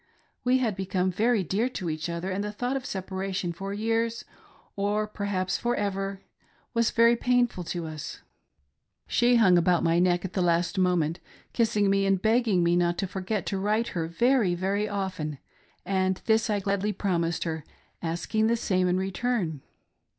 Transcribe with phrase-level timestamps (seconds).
[0.43, 3.71] We had become very dear to each other, and the thought of separa .Jion for
[3.71, 4.25] years,
[4.75, 6.21] or jperhaps for ever,
[6.73, 8.15] was very painful to us.
[8.15, 11.19] tI2 "WE THREE SET FORTH.' She hung about my neck at the last moment,
[11.53, 15.37] kissing me and begging me not to forget to write to her very, very often,
[15.85, 17.63] and this I gladly promised her,
[18.01, 19.61] asking the same in return.